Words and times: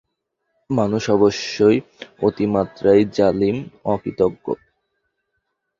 মানুষ 0.69 1.03
অবশ্যই 1.09 1.77
অতিমাত্রায় 2.21 3.03
জালিম, 3.13 3.57
অকৃতজ্ঞ। 3.85 4.45